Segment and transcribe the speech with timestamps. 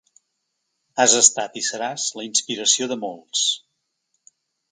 [1.03, 3.47] Has estat i seràs la inspiració de molts.